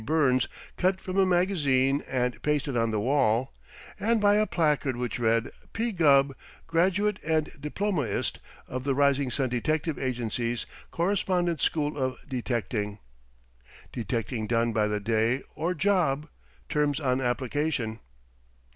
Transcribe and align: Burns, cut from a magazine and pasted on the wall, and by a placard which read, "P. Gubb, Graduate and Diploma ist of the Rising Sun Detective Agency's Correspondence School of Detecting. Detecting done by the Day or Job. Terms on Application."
Burns, 0.03 0.47
cut 0.77 0.99
from 0.99 1.17
a 1.19 1.27
magazine 1.27 2.01
and 2.09 2.41
pasted 2.41 2.75
on 2.75 2.89
the 2.89 2.99
wall, 2.99 3.53
and 3.99 4.19
by 4.19 4.33
a 4.37 4.47
placard 4.47 4.95
which 4.97 5.19
read, 5.19 5.51
"P. 5.73 5.91
Gubb, 5.91 6.33
Graduate 6.65 7.19
and 7.23 7.51
Diploma 7.61 8.01
ist 8.01 8.39
of 8.67 8.83
the 8.83 8.95
Rising 8.95 9.29
Sun 9.29 9.49
Detective 9.49 9.99
Agency's 9.99 10.65
Correspondence 10.89 11.61
School 11.61 11.99
of 11.99 12.17
Detecting. 12.27 12.97
Detecting 13.91 14.47
done 14.47 14.73
by 14.73 14.87
the 14.87 14.99
Day 14.99 15.43
or 15.53 15.75
Job. 15.75 16.27
Terms 16.67 16.99
on 16.99 17.21
Application." 17.21 17.99